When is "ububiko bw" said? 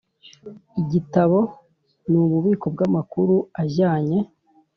2.23-2.79